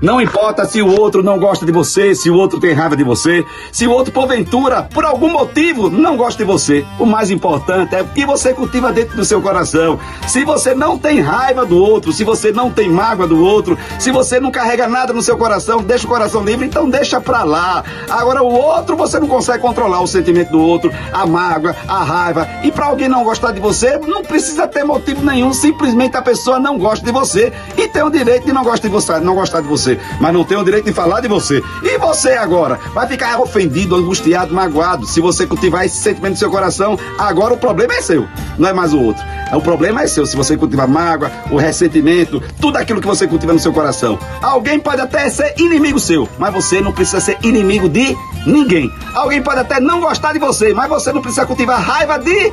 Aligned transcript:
Não 0.00 0.20
importa 0.20 0.64
se 0.64 0.82
o 0.82 1.00
outro 1.00 1.22
não 1.22 1.38
gosta 1.38 1.64
de 1.64 1.72
você, 1.72 2.14
se 2.14 2.30
o 2.30 2.34
outro 2.34 2.60
tem 2.60 2.72
raiva 2.72 2.96
de 2.96 3.04
você, 3.04 3.44
se 3.72 3.86
o 3.86 3.90
outro, 3.90 4.12
porventura, 4.12 4.82
por 4.82 5.04
algum 5.04 5.30
motivo, 5.30 5.88
não 5.88 6.16
gosta 6.16 6.44
de 6.44 6.50
você. 6.50 6.84
O 6.98 7.06
mais 7.06 7.30
importante 7.30 7.94
é 7.94 8.02
o 8.02 8.08
que 8.08 8.26
você 8.26 8.52
cultiva 8.52 8.92
dentro 8.92 9.16
do 9.16 9.24
seu 9.24 9.40
coração. 9.40 9.98
Se 10.26 10.44
você 10.44 10.74
não 10.74 10.98
tem 10.98 11.20
raiva 11.20 11.64
do 11.64 11.78
outro, 11.78 12.12
se 12.12 12.24
você 12.24 12.52
não 12.52 12.70
tem 12.70 12.88
mágoa 12.88 13.26
do 13.26 13.42
outro, 13.42 13.78
se 13.98 14.10
você 14.10 14.40
não 14.40 14.50
carrega 14.50 14.88
nada 14.88 15.12
no 15.12 15.22
seu 15.22 15.36
coração, 15.36 15.82
deixa 15.82 16.06
o 16.06 16.08
coração 16.08 16.44
livre, 16.44 16.66
então 16.66 16.88
deixa 16.88 17.20
pra 17.20 17.42
lá. 17.42 17.82
Agora, 18.08 18.42
o 18.42 18.52
outro, 18.52 18.96
você 18.96 19.18
não 19.18 19.28
consegue 19.28 19.62
controlar 19.62 20.00
o 20.00 20.06
sentimento 20.06 20.50
do 20.50 20.60
outro, 20.60 20.92
a 21.12 21.26
mágoa, 21.26 21.74
a 21.88 22.02
raiva. 22.02 22.48
E 22.62 22.70
para 22.70 22.86
alguém 22.86 23.08
não 23.08 23.24
gostar 23.24 23.52
de 23.52 23.60
você, 23.60 23.98
não 23.98 24.22
precisa 24.22 24.66
ter 24.66 24.84
motivo 24.84 25.24
nenhum, 25.24 25.52
simplesmente 25.52 26.16
a 26.16 26.22
pessoa 26.22 26.58
não 26.58 26.78
gosta 26.78 27.04
de 27.04 27.12
você 27.12 27.52
e 27.76 27.88
tem 27.88 28.02
o 28.02 28.10
direito 28.10 28.46
de 28.46 28.52
não 28.52 28.64
gostar 28.64 28.88
de 28.88 28.92
você, 28.92 29.18
não 29.20 29.34
gostar 29.34 29.60
de 29.60 29.68
você, 29.68 29.83
mas 30.20 30.32
não 30.32 30.44
tem 30.44 30.56
o 30.56 30.64
direito 30.64 30.86
de 30.86 30.92
falar 30.92 31.20
de 31.20 31.28
você. 31.28 31.62
E 31.82 31.98
você 31.98 32.32
agora 32.32 32.78
vai 32.94 33.06
ficar 33.06 33.40
ofendido, 33.40 33.94
angustiado, 33.94 34.54
magoado. 34.54 35.06
Se 35.06 35.20
você 35.20 35.46
cultivar 35.46 35.84
esse 35.84 35.96
sentimento 35.96 36.32
no 36.32 36.38
seu 36.38 36.50
coração, 36.50 36.98
agora 37.18 37.54
o 37.54 37.58
problema 37.58 37.94
é 37.94 38.02
seu, 38.02 38.26
não 38.58 38.68
é 38.68 38.72
mais 38.72 38.92
o 38.92 39.00
outro. 39.00 39.22
O 39.52 39.60
problema 39.60 40.02
é 40.02 40.06
seu. 40.06 40.26
Se 40.26 40.36
você 40.36 40.56
cultiva 40.56 40.86
mágoa, 40.86 41.30
o 41.50 41.56
ressentimento, 41.56 42.42
tudo 42.60 42.76
aquilo 42.76 43.00
que 43.00 43.06
você 43.06 43.26
cultiva 43.26 43.52
no 43.52 43.58
seu 43.58 43.72
coração. 43.72 44.18
Alguém 44.42 44.80
pode 44.80 45.00
até 45.00 45.28
ser 45.28 45.54
inimigo 45.58 45.98
seu, 46.00 46.28
mas 46.38 46.52
você 46.52 46.80
não 46.80 46.92
precisa 46.92 47.20
ser 47.20 47.38
inimigo 47.42 47.88
de 47.88 48.16
ninguém. 48.46 48.90
Alguém 49.14 49.42
pode 49.42 49.60
até 49.60 49.78
não 49.80 50.00
gostar 50.00 50.32
de 50.32 50.38
você, 50.38 50.72
mas 50.74 50.88
você 50.88 51.12
não 51.12 51.22
precisa 51.22 51.46
cultivar 51.46 51.80
raiva 51.80 52.18
de 52.18 52.52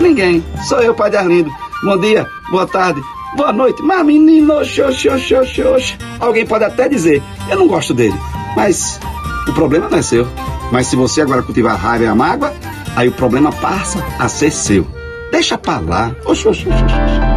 ninguém. 0.00 0.44
Sou 0.68 0.80
eu, 0.80 0.94
Pai 0.94 1.10
de 1.10 1.16
Arlindo. 1.16 1.50
Bom 1.84 1.98
dia, 1.98 2.28
boa 2.50 2.66
tarde, 2.66 3.00
boa 3.36 3.52
noite. 3.52 3.82
Mas 3.82 4.04
menino, 4.04 4.54
oxe, 4.54 4.82
oxe, 4.82 5.08
oxe, 5.08 5.62
oxe. 5.62 5.98
Alguém 6.18 6.46
pode 6.46 6.64
até 6.64 6.88
dizer, 6.88 7.22
eu 7.50 7.58
não 7.58 7.66
gosto 7.66 7.94
dele, 7.94 8.14
mas 8.56 9.00
o 9.48 9.52
problema 9.52 9.88
não 9.88 9.98
é 9.98 10.02
seu. 10.02 10.26
Mas 10.70 10.86
se 10.86 10.96
você 10.96 11.20
agora 11.20 11.42
cultivar 11.42 11.74
a 11.74 11.76
raiva 11.76 12.04
e 12.04 12.06
a 12.06 12.14
mágoa, 12.14 12.52
aí 12.96 13.08
o 13.08 13.12
problema 13.12 13.52
passa 13.52 14.04
a 14.18 14.28
ser 14.28 14.50
seu. 14.50 14.86
Deixa 15.30 15.56
pra 15.58 15.78
lá. 15.78 16.14
Oxe, 16.24 16.48
oxe, 16.48 16.68
oxe, 16.68 16.84
oxe. 16.84 17.31